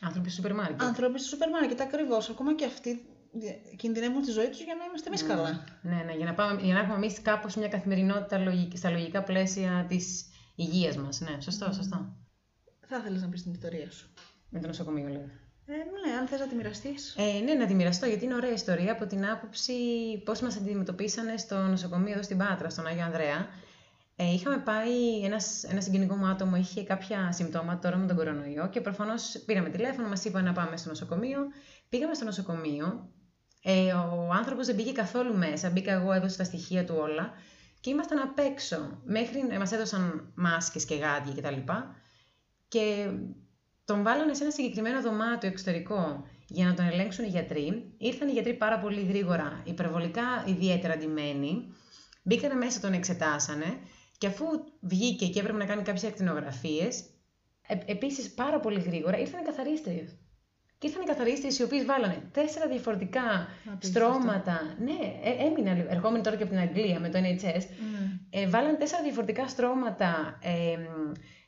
Άνθρωποι 0.00 0.28
στο 0.30 0.36
σούπερ 0.36 0.54
μάρκετ. 0.54 0.82
άνθρωποι 0.82 1.18
στο 1.18 1.28
σούπερ 1.28 1.50
μάρκετ, 1.50 1.80
ακριβώς. 1.80 2.28
Ακόμα 2.30 2.54
και 2.54 2.64
αυτοί 2.64 3.04
δι- 3.32 3.76
κινδυνεύουν 3.76 4.22
τη 4.22 4.30
ζωή 4.30 4.48
τους 4.48 4.60
για 4.62 4.74
να 4.78 4.84
είμαστε 4.84 5.08
εμείς 5.08 5.22
καλά. 5.22 5.64
Ναι, 5.82 6.02
ναι, 6.06 6.12
για 6.16 6.24
να, 6.26 6.34
πάμε, 6.34 6.60
για 6.62 6.74
να 6.74 6.80
έχουμε 6.80 6.94
εμείς 6.94 7.22
κάπως 7.22 7.54
μια 7.56 7.68
καθημερινότητα 7.68 8.38
λογική, 8.38 8.76
στα 8.76 8.90
λογικά 8.90 9.22
πλαίσια 9.22 9.84
της 9.88 10.26
υγείας 10.54 10.96
μας. 10.96 11.20
Ναι, 11.20 11.40
σωστό, 11.40 11.72
σωστό. 11.72 12.16
Θα 12.92 12.98
ήθελες 12.98 13.22
να 13.22 13.28
πεις 13.28 13.42
την 13.42 13.52
ιστορία 13.52 13.90
σου. 13.90 14.08
Με 14.50 14.60
το 14.60 14.66
νοσοκομείο, 14.66 15.08
λέω. 15.08 15.28
Ε, 15.66 15.72
ναι, 15.72 16.16
αν 16.20 16.26
θες 16.26 16.40
να 16.40 16.46
τη 16.46 16.54
μοιραστείς. 16.54 17.14
Ε, 17.18 17.40
ναι, 17.44 17.54
να 17.54 17.66
τη 17.66 17.74
μοιραστώ 17.74 18.06
γιατί 18.06 18.24
είναι 18.24 18.34
ωραία 18.34 18.52
ιστορία 18.52 18.92
από 18.92 19.06
την 19.06 19.26
άποψη 19.26 19.72
πώς 20.24 20.40
μας 20.40 20.56
αντιμετωπίσανε 20.56 21.36
στο 21.36 21.56
νοσοκομείο 21.56 22.12
εδώ 22.12 22.22
στην 22.22 22.38
Πάτρα, 22.38 22.70
στον 22.70 22.86
Άγιο 22.86 23.04
Ανδρέα. 23.04 23.46
Ε, 24.16 24.32
είχαμε 24.32 24.58
πάει, 24.58 25.24
ένας, 25.24 25.64
ένα 25.64 25.80
συγγενικό 25.80 26.14
μου 26.14 26.26
άτομο 26.26 26.56
είχε 26.56 26.84
κάποια 26.84 27.32
συμπτώματα 27.32 27.78
τώρα 27.78 27.96
με 27.96 28.06
τον 28.06 28.16
κορονοϊό 28.16 28.68
και 28.68 28.80
προφανώς 28.80 29.42
πήραμε 29.46 29.68
τηλέφωνο, 29.68 30.08
μας 30.08 30.24
είπαν 30.24 30.44
να 30.44 30.52
πάμε 30.52 30.76
στο 30.76 30.88
νοσοκομείο. 30.88 31.38
Πήγαμε 31.88 32.14
στο 32.14 32.24
νοσοκομείο. 32.24 33.08
Ε, 33.62 33.92
ο 33.92 34.30
άνθρωπος 34.32 34.66
δεν 34.66 34.76
πήγε 34.76 34.92
καθόλου 34.92 35.36
μέσα. 35.36 35.70
Μπήκα 35.70 35.92
εγώ, 35.92 36.12
έδωσα 36.12 36.36
τα 36.36 36.44
στοιχεία 36.44 36.84
του 36.84 36.94
όλα 36.98 37.32
και 37.80 37.90
ήμασταν 37.90 38.18
απ' 38.18 38.38
έξω. 38.38 39.00
Μέχρι 39.04 39.58
μας 39.58 39.72
έδωσαν 39.72 40.32
μάσκες 40.34 40.84
και 40.84 40.94
γάντια 40.94 41.34
κτλ. 41.36 41.56
Και 41.56 41.72
τον 43.84 44.02
βάλανε 44.02 44.34
σε 44.34 44.42
ένα 44.42 44.52
συγκεκριμένο 44.52 45.00
δωμάτιο 45.00 45.48
εξωτερικό 45.48 46.26
για 46.46 46.66
να 46.66 46.74
τον 46.74 46.86
ελέγξουν 46.86 47.24
οι 47.24 47.28
γιατροί. 47.28 47.92
Ήρθαν 47.98 48.28
οι 48.28 48.32
γιατροί 48.32 48.54
πάρα 48.54 48.78
πολύ 48.78 49.00
γρήγορα, 49.00 49.62
υπερβολικά 49.64 50.44
ιδιαίτερα 50.46 50.92
αντιμένοι. 50.92 51.74
Μπήκανε 52.22 52.54
μέσα, 52.54 52.80
τον 52.80 52.92
εξετάσανε 52.92 53.78
και 54.18 54.26
αφού 54.26 54.44
βγήκε 54.80 55.26
και 55.26 55.40
έπρεπε 55.40 55.58
να 55.58 55.64
κάνει 55.64 55.82
κάποιες 55.82 56.04
ακτινογραφίες, 56.04 57.04
ε, 57.66 57.78
επίσης 57.86 58.34
πάρα 58.34 58.60
πολύ 58.60 58.80
γρήγορα 58.80 59.18
ήρθαν 59.18 59.40
οι 59.40 59.44
καθαρίστριες. 59.44 60.16
Και 60.80 60.86
ήρθαν 60.86 61.02
οι 61.02 61.06
καθαρίστριες 61.06 61.58
οι 61.58 61.62
οποίες 61.62 61.84
βάλανε 61.84 62.22
τέσσερα 62.32 62.66
διαφορετικά 62.66 63.48
Απίστευτο. 63.72 63.86
στρώματα. 64.10 64.76
Ναι, 64.78 64.98
ε, 65.24 65.46
έμεινα 65.46 65.72
λίγο. 65.74 65.86
Ερχόμενοι 65.90 66.22
τώρα 66.22 66.36
και 66.36 66.42
από 66.42 66.52
την 66.52 66.60
Αγγλία 66.60 67.00
με 67.00 67.08
το 67.08 67.18
NHS, 67.18 67.64
Ναι. 67.92 68.20
ε, 68.30 68.48
βάλανε 68.48 68.76
τέσσερα 68.76 69.02
διαφορετικά 69.02 69.48
στρώματα 69.48 70.38
ε, 70.42 70.76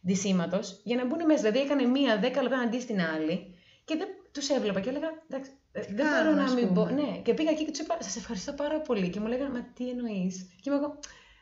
ντυσίματος 0.06 0.81
για 0.84 0.96
να 0.96 1.06
μπουν 1.06 1.25
μέσα. 1.26 1.40
Δηλαδή 1.40 1.58
έκανε 1.61 1.82
μία 1.84 2.19
δέκα 2.19 2.43
λεπτά 2.43 2.58
αντί 2.58 2.81
στην 2.81 3.00
άλλη 3.00 3.55
και 3.84 3.96
δεν 3.96 4.08
τους 4.32 4.49
έβλεπα 4.49 4.81
και 4.81 4.88
έλεγα. 4.88 5.08
Εντάξει, 5.29 5.50
ε, 5.73 5.81
δεν 5.81 5.96
Κάνουν, 6.06 6.23
μπορώ 6.25 6.37
να 6.37 6.44
ας 6.44 6.55
μην 6.55 6.69
πούμε. 6.69 6.81
πω. 6.81 6.94
Ναι, 6.94 7.19
και 7.23 7.34
πήγα 7.34 7.50
εκεί 7.50 7.64
και 7.64 7.70
τους 7.70 7.81
είπα: 7.81 7.96
Σας 8.00 8.17
ευχαριστώ 8.17 8.52
πάρα 8.52 8.81
πολύ. 8.81 9.08
Και 9.11 9.20
μου 9.20 9.26
λέγανε 9.26 9.50
Μα 9.58 9.62
τι 9.75 9.88
εννοείς. 9.88 10.49
Και 10.61 10.70
είμαι 10.70 10.76
εγώ. 10.79 10.99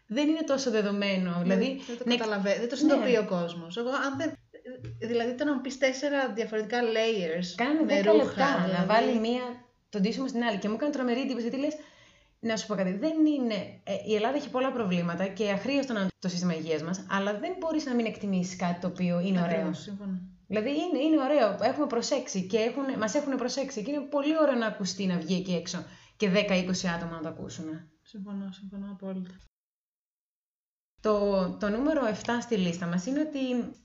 Δεν 0.07 0.29
είναι 0.29 0.43
τόσο 0.47 0.71
δεδομένο. 0.71 1.39
Δηλαδή, 1.43 1.81
δεν 1.87 1.99
το 1.99 2.05
ναι, 2.07 2.17
καταλαβαίνει, 2.17 2.59
δεν 2.59 2.69
το 2.69 2.77
συνειδητοποιεί 2.77 3.19
ο 3.21 3.25
κόσμος. 3.25 3.77
Εγώ, 3.77 3.89
αν 3.89 4.17
δεν. 4.19 4.33
Δηλαδή, 4.99 5.35
το 5.35 5.45
να 5.45 5.55
μου 5.55 5.61
πεις 5.61 5.79
τέσσερα 5.79 6.33
διαφορετικά 6.33 6.79
layers. 6.83 7.47
Κάνανε 7.57 7.81
με 7.83 8.01
10 8.01 8.05
ρούχα, 8.05 8.17
λεπτά 8.25 8.59
να 8.59 8.65
δηλαδή. 8.65 8.87
βάλει 8.87 9.19
μία 9.19 9.43
τον 9.89 10.01
ντύσιμο 10.01 10.29
στην 10.29 10.43
άλλη. 10.43 10.59
Και 10.59 10.69
μου 10.69 10.75
έκανε 10.75 10.93
τρομερή 10.93 11.21
εντύπωση 11.21 11.43
γιατί 11.43 11.59
λες. 11.59 11.75
Να 12.43 12.57
σου 12.57 12.67
πω 12.67 12.75
κάτι, 12.75 12.93
δεν 12.93 13.27
είναι. 13.27 13.55
ε, 13.85 13.93
η 14.07 14.15
Ελλάδα 14.15 14.37
έχει 14.37 14.51
πολλά 14.51 14.73
προβλήματα 14.73 15.27
και 15.27 15.51
αχρίαστο 15.51 15.93
να 15.93 16.01
είναι 16.01 16.09
το 16.19 16.29
σύστημα 16.29 16.55
υγείας 16.55 16.83
μας, 16.83 17.07
αλλά 17.11 17.39
δεν 17.39 17.55
μπορείς 17.59 17.85
να 17.87 17.95
μην 17.95 18.07
εκτιμήσεις 18.07 18.57
κάτι 18.57 18.81
το 18.81 18.87
οποίο 18.87 19.21
είναι 19.21 19.41
ωραίο. 19.41 19.55
Ακριβώς, 19.57 19.83
συμφωνώ. 19.83 20.21
Δηλαδή 20.47 20.69
είναι, 20.71 20.99
είναι 21.05 21.23
ωραίο. 21.23 21.59
Έχουμε 21.63 21.87
προσέξει 21.87 22.47
και 22.47 22.59
έχουν, 22.59 22.99
μας 22.99 23.15
έχουν 23.15 23.37
προσέξει 23.37 23.83
και 23.83 23.91
είναι 23.91 24.01
πολύ 24.01 24.39
ωραίο 24.41 24.55
να 24.55 24.67
ακουστεί 24.67 25.07
να 25.07 25.19
βγει 25.19 25.35
εκεί 25.35 25.53
έξω 25.55 25.85
και 26.17 26.31
10-20 26.35 26.35
άτομα 26.97 27.13
να 27.15 27.21
το 27.23 27.29
ακούσουν. 27.29 27.65
Συμφωνώ, 28.03 28.49
συμφωνώ 28.53 28.87
απόλυτα. 28.93 29.31
Το, 31.01 31.47
το 31.61 31.69
νούμερο 31.69 32.01
7 32.25 32.29
στη 32.41 32.57
λίστα 32.57 32.87
μας 32.87 33.07
είναι 33.07 33.21
ότι 33.21 33.39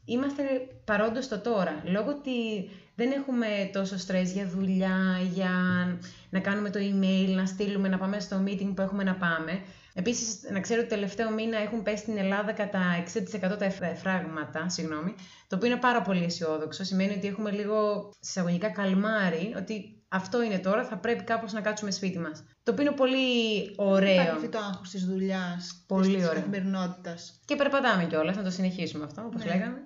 είμαστε 0.05 0.43
παρόντος 0.85 1.25
στο 1.25 1.39
τώρα. 1.39 1.81
Λόγω 1.85 2.09
ότι 2.09 2.69
δεν 2.95 3.11
έχουμε 3.11 3.47
τόσο 3.73 3.97
στρες 3.97 4.31
για 4.31 4.47
δουλειά, 4.47 4.97
για 5.33 5.49
να 6.29 6.39
κάνουμε 6.39 6.69
το 6.69 6.79
email, 6.79 7.29
να 7.35 7.45
στείλουμε, 7.45 7.87
να 7.87 7.97
πάμε 7.97 8.19
στο 8.19 8.43
meeting 8.45 8.71
που 8.75 8.81
έχουμε 8.81 9.03
να 9.03 9.15
πάμε. 9.15 9.61
Επίσης, 9.93 10.39
να 10.51 10.59
ξέρω 10.59 10.79
ότι 10.79 10.89
το 10.89 10.95
τελευταίο 10.95 11.31
μήνα 11.31 11.57
έχουν 11.57 11.83
πέσει 11.83 11.97
στην 12.01 12.17
Ελλάδα 12.17 12.51
κατά 12.51 12.81
60% 13.53 13.57
τα 13.57 13.65
εφ- 13.65 13.97
φράγματα, 13.97 14.69
συγγνώμη, 14.69 15.15
το 15.47 15.55
οποίο 15.55 15.67
είναι 15.67 15.79
πάρα 15.79 16.01
πολύ 16.01 16.23
αισιόδοξο. 16.23 16.83
Σημαίνει 16.83 17.13
ότι 17.13 17.27
έχουμε 17.27 17.51
λίγο 17.51 18.09
συσσαγωγικά 18.19 18.69
καλμάρι, 18.69 19.53
ότι 19.57 19.94
αυτό 20.07 20.41
είναι 20.43 20.59
τώρα, 20.59 20.85
θα 20.85 20.97
πρέπει 20.97 21.23
κάπως 21.23 21.53
να 21.53 21.61
κάτσουμε 21.61 21.91
σπίτι 21.91 22.19
μας. 22.19 22.43
Το 22.63 22.71
οποίο 22.71 22.83
είναι 22.85 22.95
πολύ 22.95 23.27
ωραίο. 23.75 24.13
Υπάρχει 24.13 24.29
αυτό 24.31 24.49
το 24.49 24.57
άγχος 24.57 24.89
της 24.89 25.05
δουλειάς, 25.05 25.83
Πολύ 25.87 26.05
της, 26.05 26.15
της 26.15 26.23
ωραίο. 26.27 26.39
καθημερινότητας. 26.39 27.39
Και 27.45 27.55
περπατάμε 27.55 28.05
κιόλας, 28.05 28.35
να 28.35 28.43
το 28.43 28.49
συνεχίσουμε 28.49 29.03
αυτό, 29.03 29.21
όπως 29.25 29.43
Ναι. 29.43 29.51
λέγαμε. 29.51 29.77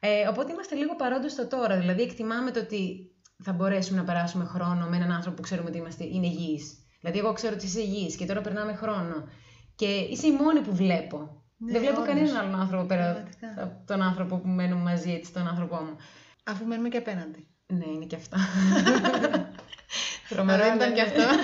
Ε, 0.00 0.28
οπότε 0.28 0.52
είμαστε 0.52 0.74
λίγο 0.74 0.96
παρόντο 0.96 1.28
στο 1.28 1.46
τώρα. 1.46 1.78
Δηλαδή, 1.78 2.02
εκτιμάμε 2.02 2.50
το 2.50 2.60
ότι 2.60 3.10
θα 3.42 3.52
μπορέσουμε 3.52 3.98
να 3.98 4.04
περάσουμε 4.04 4.44
χρόνο 4.44 4.86
με 4.88 4.96
έναν 4.96 5.10
άνθρωπο 5.12 5.36
που 5.36 5.42
ξέρουμε 5.42 5.68
ότι 5.68 5.78
είμαστε, 5.78 6.04
είναι 6.04 6.26
υγιή. 6.26 6.60
Δηλαδή, 7.00 7.18
εγώ 7.18 7.32
ξέρω 7.32 7.54
ότι 7.54 7.66
είσαι 7.66 7.80
υγιής 7.80 8.16
και 8.16 8.26
τώρα 8.26 8.40
περνάμε 8.40 8.74
χρόνο. 8.74 9.28
Και 9.74 9.86
είσαι 9.86 10.26
η 10.26 10.32
μόνη 10.32 10.60
που 10.60 10.74
βλέπω. 10.74 11.42
Ναι, 11.56 11.72
Δεν 11.72 11.80
βλέπω 11.80 12.00
όντως. 12.00 12.14
κανέναν 12.14 12.36
άλλον 12.36 12.60
άνθρωπο 12.60 12.84
πέρα 12.86 13.12
Πραγματικά. 13.12 13.62
από 13.62 13.86
τον 13.86 14.02
άνθρωπο 14.02 14.36
που 14.38 14.48
μένουμε 14.48 14.82
μαζί, 14.82 15.12
έτσι, 15.12 15.32
τον 15.32 15.46
άνθρωπό 15.48 15.76
μου. 15.76 15.96
Αφού 16.44 16.64
μένουμε 16.64 16.88
και 16.88 16.96
απέναντι. 16.96 17.46
Ναι, 17.78 17.84
είναι 17.94 18.04
και 18.04 18.16
αυτά. 18.16 18.36
Αλλά 18.84 19.50
Τρομερό, 20.28 20.62
δεν 20.64 20.74
ήταν 20.74 20.92
αλλά 20.92 20.94
και 20.94 21.02
ναι. 21.02 21.22
αυτό. 21.24 21.36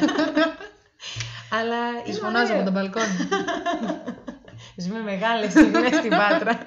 Αλλά 1.59 2.03
Τις 2.05 2.17
είναι 2.17 2.27
φωνάζω 2.27 2.53
από 2.53 2.53
ωραίο. 2.53 2.65
τον 2.65 2.73
μπαλκόνι. 2.73 3.29
Ζούμε 4.83 5.01
μεγάλες 5.01 5.51
στιγμές 5.51 5.95
στην 5.95 6.11
Πάτρα. 6.11 6.59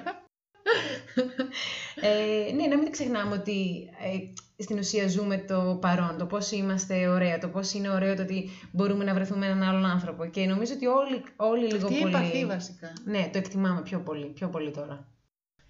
ε, 2.00 2.52
ναι, 2.52 2.66
να 2.66 2.76
μην 2.76 2.90
ξεχνάμε 2.90 3.34
ότι 3.34 3.88
ε, 4.02 4.62
στην 4.62 4.78
ουσία 4.78 5.08
ζούμε 5.08 5.38
το 5.38 5.78
παρόν, 5.80 6.18
το 6.18 6.26
πώς 6.26 6.50
είμαστε 6.50 7.08
ωραία, 7.08 7.38
το 7.38 7.48
πώς 7.48 7.72
είναι 7.72 7.88
ωραίο 7.90 8.14
το 8.14 8.22
ότι 8.22 8.50
μπορούμε 8.72 9.04
να 9.04 9.14
βρεθούμε 9.14 9.46
έναν 9.46 9.62
άλλον 9.62 9.84
άνθρωπο. 9.84 10.26
Και 10.26 10.46
νομίζω 10.46 10.72
ότι 10.74 10.86
όλοι, 10.86 11.24
όλοι 11.36 11.66
λίγο 11.72 11.86
Αυτή 11.86 11.98
η 11.98 12.00
πολύ... 12.00 12.14
επαφή 12.14 12.46
βασικά. 12.46 12.92
Ναι, 13.04 13.30
το 13.32 13.38
εκτιμάμε 13.38 13.82
πιο 13.82 14.00
πολύ, 14.00 14.26
πιο 14.26 14.48
πολύ 14.48 14.70
τώρα. 14.70 15.11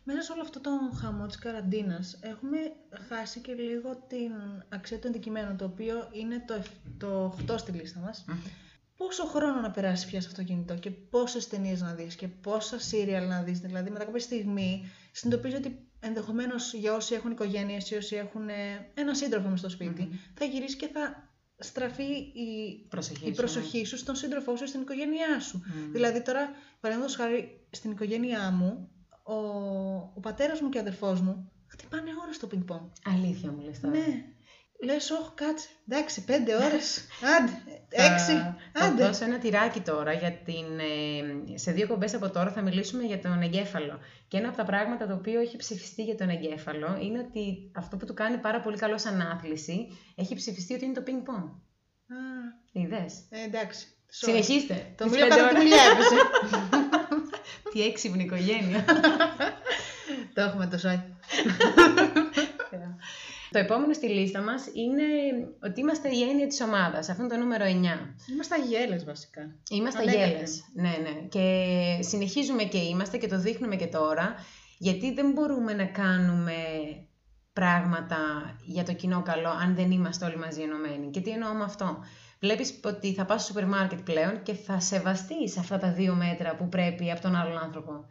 Μέσα 0.04 0.22
σε 0.22 0.32
όλο 0.32 0.40
αυτό 0.42 0.60
τον 0.60 0.96
χαμό 1.00 1.26
της 1.26 1.38
καραντίνας 1.38 2.18
έχουμε 2.20 2.56
χάσει 3.08 3.40
και 3.40 3.52
λίγο 3.54 4.04
την 4.08 4.32
αξία 4.68 4.98
του 4.98 5.08
αντικειμένου, 5.08 5.56
το 5.56 5.64
οποίο 5.64 6.08
είναι 6.12 6.44
το, 6.46 6.54
εφ- 6.54 6.98
το 6.98 7.36
8 7.50 7.54
στη 7.58 7.72
λίστα 7.72 8.00
μας. 8.00 8.24
Πόσο 8.96 9.24
χρόνο 9.26 9.60
να 9.60 9.70
περάσει 9.70 10.06
πια 10.06 10.20
σε 10.20 10.28
αυτό 10.28 10.40
το 10.40 10.46
κινητό 10.46 10.74
και 10.74 10.90
πόσες 10.90 11.48
ταινίες 11.48 11.80
να 11.80 11.94
δεις 11.94 12.14
και 12.14 12.28
πόσα 12.28 12.78
σύριαλ 12.80 13.28
να 13.28 13.42
δεις. 13.42 13.58
Δηλαδή 13.60 13.90
μετά 13.90 14.04
κάποια 14.04 14.20
στιγμή 14.20 14.90
συνειδητοποιείς 15.12 15.54
ότι 15.58 15.86
ενδεχομένως 16.00 16.72
για 16.74 16.94
όσοι 16.94 17.14
έχουν 17.14 17.30
οικογένειες 17.30 17.90
ή 17.90 17.94
όσοι 17.94 18.16
έχουν 18.16 18.48
ε, 18.48 18.90
ένα 18.94 19.14
σύντροφο 19.14 19.48
μες 19.48 19.58
στο 19.58 19.68
σπιτι 19.68 20.08
θα 20.34 20.44
γυρίσεις 20.44 20.76
και 20.76 20.86
θα 20.92 21.30
στραφεί 21.58 22.12
η, 22.14 22.86
Προσοχή 22.88 23.18
η 23.18 23.22
σου, 23.24 23.28
ναι. 23.30 23.34
προσοχή 23.34 23.84
σου 23.84 23.96
στον 23.96 24.14
σύντροφό 24.16 24.56
σου, 24.56 24.66
στην 24.66 24.80
οικογένειά 24.80 25.40
σου. 25.40 25.62
Μμμ. 25.66 25.92
Δηλαδή 25.92 26.22
τώρα, 26.22 26.50
παραδείγματος 26.80 27.16
χάρη, 27.16 27.66
στην 27.70 27.90
οικογένειά 27.90 28.50
μου, 28.50 28.90
ο, 29.22 29.34
ο 30.14 30.20
πατέρας 30.22 30.60
μου 30.60 30.68
και 30.68 30.78
ο 30.78 30.80
αδερφός 30.80 31.20
μου 31.20 31.50
χτυπάνε 31.66 32.10
ώρες 32.22 32.36
στο 32.36 32.46
πινκ 32.46 32.64
πονγκ. 32.64 32.80
Αλήθεια 33.14 33.50
μου 33.52 33.60
λες 33.64 33.80
τώρα. 33.80 33.96
Ναι. 33.96 34.24
Λες, 34.84 35.10
όχι, 35.10 35.30
κάτσε. 35.34 35.68
Εντάξει, 35.88 36.24
πέντε 36.24 36.54
ώρες. 36.54 37.06
Άντε. 37.38 37.50
Θα- 37.88 38.04
Έξι. 38.14 38.32
Θα 38.72 38.84
Άντε. 38.84 39.06
δώσω 39.06 39.24
ένα 39.24 39.38
τυράκι 39.38 39.80
τώρα 39.80 40.12
για 40.12 40.32
την. 40.32 40.78
ε, 40.78 41.58
σε 41.58 41.72
δύο 41.72 41.86
κομπές 41.86 42.14
από 42.14 42.30
τώρα 42.30 42.50
θα 42.52 42.60
μιλήσουμε 42.62 43.02
για 43.02 43.18
τον 43.18 43.42
εγκέφαλο. 43.42 43.98
Και 44.28 44.36
ένα 44.36 44.48
από 44.48 44.56
τα 44.56 44.64
πράγματα 44.64 45.06
το 45.06 45.14
οποίο 45.14 45.40
έχει 45.40 45.56
ψηφιστεί 45.56 46.02
για 46.02 46.16
τον 46.16 46.28
εγκέφαλο 46.28 46.98
είναι 47.00 47.18
ότι 47.18 47.70
αυτό 47.74 47.96
που 47.96 48.06
του 48.06 48.14
κάνει 48.14 48.36
πάρα 48.38 48.60
πολύ 48.60 48.76
καλό 48.76 48.98
σαν 48.98 49.20
άθληση 49.20 49.88
έχει 50.14 50.34
ψηφιστεί 50.34 50.74
ότι 50.74 50.84
είναι 50.84 50.94
το 50.94 51.02
ping 51.06 51.28
pong. 51.30 51.44
Α, 51.44 52.16
Είδες; 52.72 53.14
ε, 53.30 53.42
εντάξει. 53.44 53.86
Sorry. 53.90 54.04
Συνεχίστε. 54.08 54.94
Το 54.96 55.04
Τις 55.04 55.12
μίλιο 55.12 55.26
πέντε 55.28 55.40
κατά 55.40 55.58
τη 55.58 55.66
ώρες. 55.66 56.08
δουλειά 57.72 57.86
έπεσε. 57.86 58.08
Τι 58.08 58.16
έξυπνη 58.16 58.22
οικογένεια. 58.22 58.84
Το 60.34 60.40
έχουμε 60.40 60.66
το 60.66 60.78
σάκι. 60.78 61.14
Το 63.50 63.58
επόμενο 63.58 63.92
στη 63.92 64.08
λίστα 64.08 64.42
μας 64.42 64.66
είναι 64.66 65.02
ότι 65.62 65.80
είμαστε 65.80 66.08
η 66.08 66.22
έννοια 66.22 66.46
της 66.46 66.60
ομάδας. 66.60 67.08
Αυτό 67.08 67.22
είναι 67.22 67.34
το 67.34 67.40
νούμερο 67.40 67.64
9. 67.64 67.68
Είμαστε 68.32 68.54
αγέλες 68.54 69.04
βασικά. 69.04 69.54
Είμαστε 69.70 70.00
Ανέκαθεν. 70.00 70.30
γέλε. 70.30 70.42
Ναι, 70.74 70.96
ναι. 71.02 71.20
Και 71.28 71.46
συνεχίζουμε 72.02 72.62
και 72.62 72.78
είμαστε 72.78 73.16
και 73.16 73.28
το 73.28 73.38
δείχνουμε 73.38 73.76
και 73.76 73.86
τώρα, 73.86 74.34
γιατί 74.78 75.12
δεν 75.12 75.30
μπορούμε 75.30 75.72
να 75.72 75.84
κάνουμε 75.84 76.54
πράγματα 77.52 78.18
για 78.64 78.84
το 78.84 78.92
κοινό 78.92 79.22
καλό 79.22 79.48
αν 79.48 79.74
δεν 79.74 79.90
είμαστε 79.90 80.24
όλοι 80.24 80.36
μαζί 80.36 80.62
ενωμένοι. 80.62 81.10
Και 81.10 81.20
τι 81.20 81.30
εννοώ 81.30 81.52
με 81.52 81.64
αυτό; 81.64 81.98
Βλέπεις 82.42 82.80
ότι 82.84 83.14
θα 83.14 83.24
πας 83.24 83.42
στο 83.42 83.52
σούπερ 83.52 83.66
μάρκετ 83.68 83.98
πλέον 84.00 84.42
και 84.42 84.54
θα 84.54 84.80
σεβαστείς 84.80 85.58
αυτά 85.58 85.78
τα 85.78 85.92
δύο 85.92 86.14
μέτρα 86.14 86.54
που 86.56 86.68
πρέπει 86.68 87.10
από 87.10 87.20
τον 87.20 87.34
άλλον 87.36 87.58
άνθρωπο. 87.58 88.04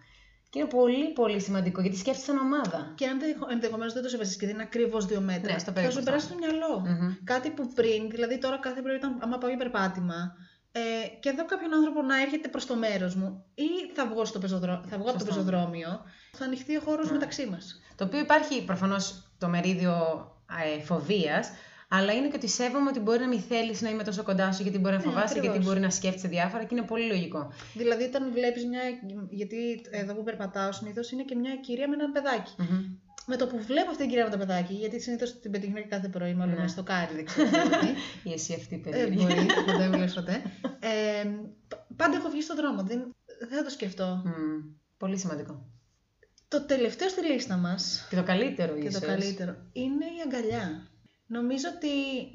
Και 0.49 0.59
είναι 0.59 0.67
πολύ 0.67 1.11
πολύ 1.13 1.39
σημαντικό 1.41 1.81
γιατί 1.81 1.97
σκέφτεσαι 1.97 2.25
σαν 2.25 2.37
ομάδα. 2.37 2.91
Και 2.95 3.05
αν 3.07 3.19
ενδεχομένως 3.51 3.93
δεν 3.93 4.03
το 4.03 4.09
σεβαστείς 4.09 4.37
και 4.37 4.45
δεν 4.45 4.55
είναι 4.55 4.63
ακριβώς 4.63 5.05
δύο 5.05 5.21
μέτρα, 5.21 5.51
Ναι, 5.53 5.59
στο 5.59 5.67
θα 5.67 5.71
περίπου 5.73 5.93
σου 5.93 5.99
αυτό. 5.99 6.11
περάσει 6.11 6.27
στο 6.29 6.37
μυαλο 6.37 6.79
Μμμ. 6.79 7.13
Κάτι 7.23 7.49
που 7.49 7.71
πριν, 7.73 8.09
δηλαδή 8.09 8.37
τώρα 8.37 8.57
κάθε 8.59 8.81
πρωί, 8.81 8.95
όταν, 8.95 9.17
άμα 9.21 9.37
πάω 9.37 9.49
για 9.49 9.57
περπάτημα, 9.57 10.33
ε, 10.71 10.79
και 11.19 11.31
δω 11.31 11.45
κάποιον 11.45 11.73
άνθρωπο 11.73 12.01
να 12.01 12.21
έρχεται 12.21 12.47
προς 12.47 12.65
το 12.65 12.75
μέρος 12.75 13.15
μου, 13.15 13.45
ή 13.55 13.67
θα 13.95 14.07
βγω, 14.07 14.25
στο 14.25 14.39
πεζοδρό... 14.39 14.83
θα 14.89 14.97
βγω 14.97 15.09
από 15.09 15.19
το 15.19 15.25
Σωστό. 15.25 15.43
πεζοδρόμιο, 15.43 16.01
θα 16.31 16.45
ανοιχτεί 16.45 16.75
ο 16.77 16.81
χώρος 16.85 17.05
Ναι. 17.05 17.11
μεταξύ 17.11 17.45
μας. 17.51 17.81
Το 17.95 18.03
οποίο 18.03 18.19
υπάρχει 18.19 18.63
προφανώς 18.65 19.31
το 19.37 19.47
μερίδιο 19.47 19.95
ε, 20.77 20.81
φοβίας, 20.81 21.49
αλλά 21.93 22.13
είναι 22.13 22.27
και 22.27 22.35
ότι 22.35 22.47
σέβομαι 22.47 22.89
ότι 22.89 22.99
μπορεί 22.99 23.19
να 23.19 23.27
μην 23.27 23.39
θέλεις 23.39 23.81
να 23.81 23.89
είμαι 23.89 24.03
τόσο 24.03 24.23
κοντά 24.23 24.51
σου, 24.51 24.63
γιατί 24.63 24.77
μπορεί 24.79 24.95
να 24.95 24.99
Ναι, 25.01 25.07
φοβάσαι, 25.07 25.33
γιατί 25.33 25.47
ακριβώς. 25.47 25.67
μπορεί 25.67 25.79
να 25.79 25.89
σκέφτεσαι 25.89 26.27
διάφορα 26.27 26.63
και 26.63 26.75
είναι 26.75 26.85
πολύ 26.85 27.07
λογικό. 27.07 27.51
Δηλαδή, 27.73 28.03
όταν 28.03 28.31
βλέπεις 28.31 28.65
μια. 28.65 28.81
Γιατί 29.29 29.81
εδώ 29.91 30.13
που 30.13 30.23
περπατάω 30.23 30.71
συνήθως 30.71 31.11
είναι 31.11 31.23
και 31.23 31.35
μια 31.35 31.55
κυρία 31.55 31.87
με 31.89 31.95
ένα 31.95 32.11
παιδάκι. 32.11 32.53
Μμμ. 32.57 32.83
Με 33.25 33.35
το 33.35 33.47
που 33.47 33.59
βλέπω 33.63 33.89
αυτή 33.89 34.01
την 34.01 34.09
κυρία 34.09 34.23
με 34.23 34.29
το 34.31 34.37
παιδάκι, 34.37 34.73
γιατί 34.73 34.99
συνήθως 35.01 35.39
την 35.39 35.51
πετύχω 35.51 35.73
και 35.73 35.81
κάθε 35.89 36.07
πρωί, 36.07 36.33
μάλλον 36.33 36.55
Ναι. 36.55 36.61
με 36.61 36.67
στο 36.67 36.83
κάρι, 36.83 37.15
δεν 37.15 37.25
ξέρω. 37.25 37.47
γιατί. 37.49 37.87
Ή 38.23 38.31
εσύ 38.37 38.53
αυτή 38.53 38.75
η 38.75 38.81
Ε, 38.85 38.89
περίεργη. 38.89 39.15
μπορεί, 39.23 39.33
δεν 39.65 39.75
το 39.77 39.83
έβγαλε 39.83 40.07
ποτέ. 40.15 40.41
Ε, 40.79 41.23
π- 41.67 41.95
πάντα 41.95 42.15
έχω 42.17 42.29
βγει 42.29 42.41
στον 42.41 42.55
δρόμο. 42.55 42.83
Δεν, 42.83 43.15
δεν 43.39 43.57
θα 43.57 43.63
το 43.63 43.69
σκεφτώ. 43.69 44.21
Μμ. 44.25 44.31
Πολύ 44.97 45.17
σημαντικό. 45.17 45.65
Το 46.47 46.61
τελευταίο 46.61 47.09
στη 47.09 47.25
λίστα 47.25 47.55
μας 47.57 48.07
Και 48.09 48.15
το 48.15 48.23
καλύτερο 48.23 48.73
και 48.73 48.87
ίσως. 48.87 48.99
το 49.01 49.05
καλύτερο 49.07 49.55
είναι 49.71 50.05
η 50.05 50.21
αγκαλιά. 50.25 50.87
Νομίζω 51.37 51.65
ότι 51.75 51.87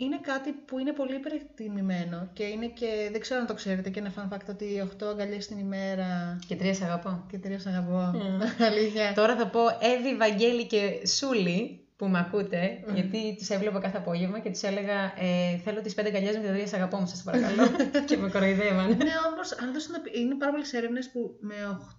είναι 0.04 0.18
κάτι 0.22 0.52
που 0.52 0.78
είναι 0.78 0.92
πολύ 0.92 1.14
υπερεκτιμημένο 1.14 2.28
και 2.32 2.44
είναι 2.44 2.66
και, 2.66 3.08
δεν 3.12 3.20
ξέρω 3.20 3.40
αν 3.40 3.46
το 3.46 3.54
ξέρετε, 3.54 3.90
και 3.90 4.00
ένα 4.00 4.12
fun 4.16 4.34
fact 4.34 4.46
ότι 4.48 4.88
8 5.02 5.06
αγκαλιές 5.06 5.46
την 5.46 5.58
ημέρα 5.58 6.38
Και 6.46 6.56
τρία 6.56 6.74
σ' 6.74 6.82
αγαπώ. 6.82 7.24
και 7.30 7.38
τρία 7.38 7.58
σ' 7.58 7.66
αγαπώ. 7.66 8.10
Mm. 8.14 8.62
Αλήθεια. 8.70 9.12
Τώρα 9.14 9.36
θα 9.36 9.46
πω 9.46 9.60
Εύη, 9.80 10.16
Βαγγέλη 10.16 10.66
και 10.66 11.06
Σούλη 11.06 11.86
που 11.96 12.06
με 12.08 12.18
ακούτε, 12.18 12.82
Μμμ. 12.86 12.94
γιατί 12.94 13.36
του 13.38 13.52
έβλεπα 13.52 13.78
κάθε 13.80 13.96
απόγευμα 13.96 14.38
και 14.38 14.50
του 14.50 14.58
έλεγα 14.62 14.98
ε, 15.18 15.56
Θέλω 15.64 15.80
τις 15.80 15.94
πέντε 15.94 16.08
αγκαλιές 16.08 16.36
μου 16.36 16.42
και 16.42 16.48
τα 16.48 16.52
τρία 16.54 16.66
σ' 16.66 16.74
αγαπώ 16.74 16.96
μου, 16.96 17.06
σας 17.06 17.22
παρακαλώ. 17.22 17.62
και 18.08 18.16
με 18.16 18.30
κοροϊδεύαν. 18.30 18.86
ναι, 18.88 19.12
όμως, 19.32 19.52
αν 19.52 19.72
το 19.72 19.78
συνειδητοποιεί, 19.80 20.12
είναι 20.24 20.34
πάρα 20.34 20.50
πολλές 20.50 20.72
έρευνες 20.72 21.10
που 21.10 21.36
με 21.40 21.54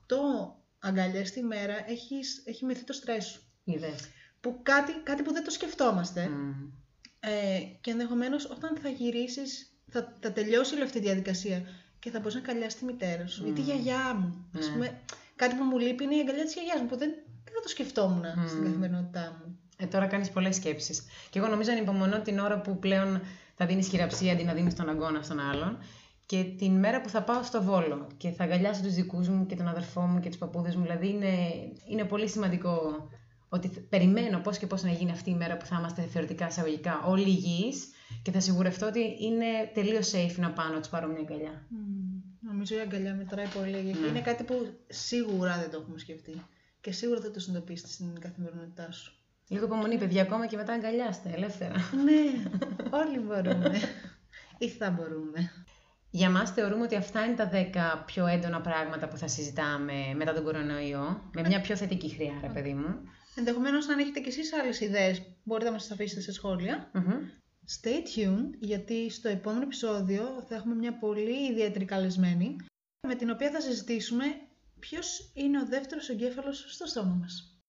8 0.08 0.16
αγκαλιές 0.80 1.32
τη 1.32 1.44
μέρα 1.44 1.74
έχεις, 1.88 2.44
έχει 2.46 2.66
μειωθεί 2.66 2.84
το 2.84 2.94
στρες 2.94 3.26
σου. 3.26 3.42
Είδες. 3.64 4.10
Που 4.42 4.60
κάτι, 4.64 4.92
κάτι 5.04 5.22
που 5.24 5.34
δεν 5.34 5.44
το 5.44 5.50
σκεφτόμαστε. 5.52 6.28
Μμ. 6.30 6.52
Ε, 7.28 7.60
και 7.82 7.92
ενδεχομένως 7.92 8.46
όταν 8.46 8.78
θα 8.82 8.90
γυρίσεις, 8.90 9.72
θα, 9.90 10.18
θα 10.20 10.32
τελειώσει 10.32 10.74
όλη 10.74 10.84
αυτή 10.84 10.98
η 10.98 11.02
διαδικασία 11.02 11.62
και 12.00 12.10
θα 12.10 12.20
μπορείς 12.20 12.34
να 12.34 12.40
αγκαλιάσει 12.40 12.78
τη 12.78 12.86
μητέρα 12.86 13.28
σου 13.28 13.48
ή 13.48 13.52
τη 13.52 13.62
Μμμ. 13.62 13.66
γιαγιά 13.68 14.14
μου. 14.20 14.46
Ας 14.58 14.66
Ναι. 14.68 14.72
πούμε, 14.74 15.00
κάτι 15.36 15.56
που 15.56 15.64
μου 15.64 15.78
λείπει 15.80 16.04
είναι 16.04 16.16
η 16.16 16.20
αγκαλιά 16.20 16.44
της 16.44 16.54
γιαγιάς 16.54 16.82
μου 16.82 16.88
που 16.88 16.98
δεν, 16.98 17.10
δεν 17.44 17.54
θα 17.54 17.62
το 17.62 17.68
σκεφτόμουν 17.68 18.24
στην 18.48 18.58
Μμμ. 18.60 18.66
καθημερινότητά 18.66 19.36
μου. 19.46 19.60
Ε, 19.78 19.86
τώρα 19.86 20.06
κάνεις 20.08 20.30
πολλές 20.30 20.56
σκέψεις. 20.56 21.04
Και 21.30 21.40
εγώ 21.40 21.48
νομίζω 21.48 21.72
ανυπομονώ 21.72 22.20
την 22.22 22.40
ώρα 22.40 22.62
που 22.62 22.80
πλέον 22.80 23.22
θα 23.56 23.66
δίνεις 23.66 23.88
χειραψία 23.88 24.32
αντί 24.34 24.44
να 24.44 24.54
δίνεις 24.54 24.76
τον 24.76 24.90
αγώνα 24.90 25.22
στον 25.22 25.40
άλλον. 25.40 25.78
Και 26.26 26.44
την 26.58 26.72
μέρα 26.80 27.02
που 27.02 27.10
θα 27.10 27.24
πάω 27.24 27.44
στο 27.44 27.64
Βόλο 27.64 28.08
και 28.18 28.30
θα 28.32 28.44
αγκαλιάσω 28.44 28.82
τους 28.82 28.94
δικούς 28.94 29.28
μου 29.30 29.46
και 29.46 29.56
τον 29.56 29.68
αδερφό 29.68 30.02
μου 30.02 30.20
και 30.20 30.28
τους 30.30 30.38
παππούδες 30.38 30.76
μου. 30.76 30.82
Δηλαδή 30.82 31.08
είναι, 31.10 31.34
είναι 31.90 32.04
πολύ 32.04 32.28
σημαντικό 32.28 33.08
ότι 33.50 33.68
θ- 33.68 33.80
περιμένω 33.90 34.40
πώς 34.40 34.58
και 34.58 34.68
πώς 34.68 34.84
να 34.84 34.90
γίνει 34.92 35.12
αυτή 35.12 35.30
η 35.30 35.36
μέρα 35.36 35.58
που 35.58 35.66
θα 35.66 35.76
είμαστε 35.80 36.02
θεωρητικά 36.02 36.48
εισαγωγικά 36.48 37.04
όλοι 37.06 37.28
υγιείς 37.30 37.88
και 38.22 38.32
θα 38.32 38.40
σιγουρευτώ 38.40 38.86
ότι 38.88 39.00
είναι 39.20 39.46
τελείως 39.74 40.12
safe 40.16 40.36
να 40.38 40.52
πάω 40.52 40.68
να 40.74 40.80
τους 40.80 40.90
πάρω 40.90 41.08
μια 41.08 41.20
αγκαλιά. 41.20 41.68
Νομίζω 42.42 42.76
η 42.76 42.80
αγκαλιά 42.80 43.16
μετράει 43.16 43.48
πολύ 43.48 43.80
γιατί 43.82 44.00
Ναι. 44.00 44.08
είναι 44.08 44.22
κάτι 44.22 44.44
που 44.44 44.68
σίγουρα 44.88 45.58
δεν 45.60 45.72
το 45.72 45.78
έχουμε 45.82 46.00
σκεφτεί 46.00 46.42
και 46.82 46.92
σίγουρα 46.92 47.22
θα 47.22 47.32
το 47.32 47.40
συνειδητοποιήσει 47.40 47.88
στην 47.88 48.20
καθημερινότητά 48.20 48.92
σου. 48.92 49.12
Λίγο 49.50 49.66
υπομονή, 49.66 49.98
παιδιά, 49.98 50.22
ακόμα 50.22 50.48
και 50.48 50.56
μετά 50.58 50.74
αγκαλιάστε, 50.74 51.32
ελεύθερα. 51.36 51.74
ναι, 52.06 52.50
όλοι 52.98 53.20
μπορούμε. 53.20 53.72
ή 54.58 54.70
θα 54.70 54.90
μπορούμε. 54.90 55.52
Για 56.10 56.30
μας 56.30 56.52
θεωρούμε 56.52 56.84
ότι 56.84 56.96
αυτά 56.96 57.26
είναι 57.26 57.36
τα 57.36 57.50
10 57.54 58.04
πιο 58.06 58.26
έντονα 58.28 58.62
πράγματα 58.62 59.08
που 59.08 59.18
θα 59.18 59.28
συζητάμε 59.28 59.94
μετά 60.16 60.34
τον 60.34 60.44
κορονοϊό, 60.44 61.30
με 61.34 61.42
μια 61.48 61.62
πιο 61.62 61.76
θετική 61.76 62.10
χρειά, 62.10 62.34
ρε 62.42 62.48
παιδί 62.50 62.74
μου. 62.74 62.96
Ενδεχομένως, 63.38 63.88
αν 63.88 64.00
έχετε 64.00 64.20
κι 64.20 64.28
εσείς 64.28 64.54
άλλες 64.54 64.80
ιδέες, 64.80 65.22
μπορείτε 65.44 65.66
να 65.70 65.76
μας 65.76 65.82
τις 65.82 65.92
αφήσετε 65.92 66.22
σε 66.22 66.32
σχόλια. 66.32 66.92
Μμμ. 66.94 67.30
Stay 67.82 68.02
tuned, 68.16 68.50
γιατί 68.60 69.10
στο 69.10 69.30
επόμενο 69.30 69.64
επεισόδιο 69.64 70.44
θα 70.48 70.56
έχουμε 70.56 70.76
μια 70.76 70.98
πολύ 70.98 71.52
ιδιαίτερη 71.52 71.86
καλεσμένη, 71.86 72.56
με 73.08 73.16
την 73.16 73.30
οποία 73.30 73.52
θα 73.52 73.62
συζητήσουμε 73.62 74.26
ποιος 74.80 75.32
είναι 75.34 75.62
ο 75.62 75.66
δεύτερος 75.66 76.10
εγκέφαλος 76.10 76.66
στο 76.74 76.86
στόμα 76.86 77.18
μας. 77.20 77.62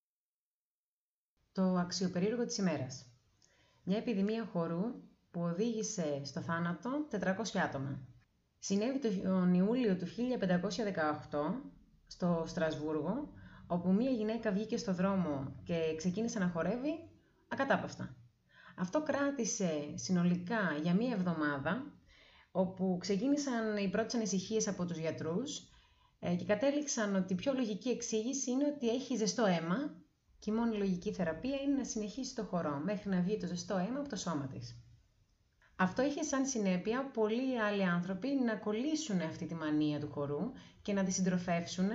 Το 1.52 1.62
αξιοπερίεργο 1.62 2.44
της 2.44 2.58
ημέρας. 2.58 3.06
Μια 3.84 3.96
επιδημία 3.96 4.44
χορού 4.44 4.82
που 5.30 5.40
οδήγησε 5.40 6.20
στο 6.24 6.40
θάνατο 6.40 7.06
400 7.10 7.58
άτομα. 7.58 8.00
Συνέβη 8.58 8.98
τον 9.22 9.54
Ιούλιο 9.54 9.96
του 9.96 10.06
1518 10.06 11.62
στο 12.06 12.44
Στρασβούργο, 12.46 13.32
όπου 13.70 13.92
μία 13.92 14.10
γυναίκα 14.10 14.52
βγήκε 14.52 14.76
στο 14.76 14.94
δρόμο 14.94 15.52
και 15.64 15.94
ξεκίνησε 15.96 16.38
να 16.38 16.48
χορεύει 16.48 17.08
ακατάπαυστα. 17.48 18.16
Αυτό 18.76 19.02
κράτησε 19.02 19.70
συνολικά 19.94 20.78
για 20.82 20.94
μία 20.94 21.12
εβδομάδα, 21.12 21.92
όπου 22.50 22.96
ξεκίνησαν 23.00 23.76
οι 23.76 23.88
πρώτες 23.88 24.14
ανησυχίες 24.14 24.68
από 24.68 24.84
τους 24.84 24.98
γιατρούς 24.98 25.68
ε, 26.18 26.34
και 26.34 26.44
κατέληξαν 26.44 27.14
ότι 27.14 27.32
η 27.32 27.36
πιο 27.36 27.52
λογική 27.52 27.88
εξήγηση 27.88 28.50
είναι 28.50 28.66
ότι 28.66 28.88
έχει 28.88 29.16
ζεστό 29.16 29.44
αίμα 29.44 29.76
και 30.38 30.50
η 30.50 30.54
μόνη 30.54 30.76
λογική 30.76 31.12
θεραπεία 31.12 31.56
είναι 31.56 31.76
να 31.76 31.84
συνεχίσει 31.84 32.34
το 32.34 32.42
χορό 32.44 32.80
μέχρι 32.84 33.10
να 33.10 33.20
βγει 33.20 33.36
το 33.36 33.46
ζεστό 33.46 33.76
αίμα 33.76 33.98
από 34.00 34.08
το 34.08 34.16
σώμα 34.16 34.46
της. 34.46 34.82
Αυτό 35.76 36.02
είχε 36.02 36.22
σαν 36.22 36.46
συνέπεια 36.46 37.10
πολλοί 37.10 37.60
άλλοι 37.60 37.84
άνθρωποι 37.84 38.28
να 38.28 38.56
κολλήσουν 38.56 39.20
αυτή 39.20 39.46
τη 39.46 39.54
μανία 39.54 40.00
του 40.00 40.10
χορού 40.10 40.52
και 40.82 40.92
να 40.92 41.04
τη 41.04 41.10
συντροφεύσουν 41.10 41.88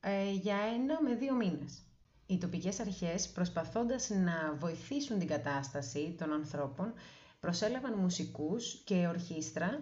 ε, 0.00 0.30
για 0.32 0.56
ένα 0.56 1.02
με 1.02 1.14
δύο 1.14 1.34
μήνες. 1.34 1.82
Οι 2.26 2.38
τοπικές 2.38 2.80
αρχές 2.80 3.28
προσπαθώντας 3.28 4.08
να 4.10 4.54
βοηθήσουν 4.58 5.18
την 5.18 5.28
κατάσταση 5.28 6.14
των 6.18 6.32
ανθρώπων 6.32 6.92
προσέλαβαν 7.40 7.98
μουσικούς 7.98 8.82
και 8.84 9.06
ορχήστρα 9.06 9.78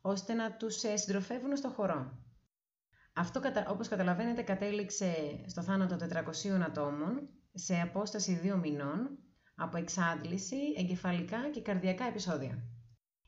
ώστε 0.00 0.32
να 0.32 0.52
τους 0.56 0.82
ε, 0.82 0.96
συντροφεύουν 0.96 1.56
στο 1.56 1.68
χορό. 1.68 2.18
Αυτό, 3.12 3.40
κατα- 3.40 3.66
όπως 3.70 3.88
καταλαβαίνετε, 3.88 4.42
κατέληξε 4.42 5.14
στο 5.46 5.62
θάνατο 5.62 5.96
400 5.96 6.60
ατόμων 6.64 7.28
σε 7.54 7.80
απόσταση 7.80 8.34
δύο 8.34 8.56
μηνών 8.56 9.18
από 9.56 9.76
εξάντληση, 9.76 10.56
εγκεφαλικά 10.76 11.50
και 11.50 11.60
καρδιακά 11.62 12.04
επεισόδια. 12.04 12.73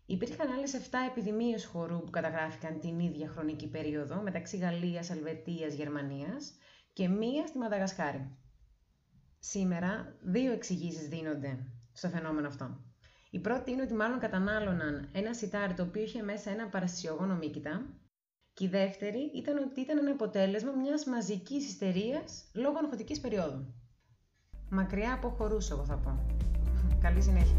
Υπήρχαν 0.06 0.50
άλλες 0.52 0.74
7 0.74 0.78
επιδημίες 1.10 1.64
χορού 1.64 1.98
που 2.02 2.10
καταγράφηκαν 2.10 2.80
την 2.80 2.98
ίδια 2.98 3.28
χρονική 3.28 3.68
περίοδο 3.68 4.22
μεταξύ 4.22 4.56
Γαλλίας, 4.56 5.10
Ελβετίας, 5.10 5.74
Γερμανίας 5.74 6.52
και 6.92 7.08
μία 7.08 7.46
στη 7.46 7.58
Μαδαγασκάρη. 7.58 8.36
Σήμερα 9.38 10.16
δύο 10.20 10.52
εξηγήσεις 10.52 11.08
δίνονται 11.08 11.58
στο 11.92 12.08
φαινόμενο 12.08 12.48
αυτό. 12.48 12.80
Η 13.30 13.38
πρώτη 13.38 13.70
είναι 13.70 13.82
ότι 13.82 13.94
μάλλον 13.94 14.18
κατανάλωναν 14.18 15.08
ένα 15.12 15.34
σιτάρι 15.34 15.74
το 15.74 15.82
οποίο 15.82 16.02
είχε 16.02 16.22
μέσα 16.22 16.50
ένα 16.50 16.68
παρασυσιογόνο 16.68 17.36
μύκητα 17.36 17.86
και 18.52 18.64
η 18.64 18.68
δεύτερη 18.68 19.30
ήταν 19.34 19.58
ότι 19.58 19.80
ήταν 19.80 19.98
ένα 19.98 20.10
αποτέλεσμα 20.10 20.72
μιας 20.72 21.04
μαζικής 21.04 21.68
ιστερίας 21.68 22.50
λόγω 22.54 22.78
αγχωτικής 22.82 23.20
περίοδου. 23.20 23.74
Μακριά 24.70 25.12
από 25.12 25.28
χορούς, 25.28 25.70
εγώ 25.70 25.84
θα 25.84 25.96
πω. 25.96 26.26
Καλή 27.00 27.22
συνέχεια. 27.22 27.56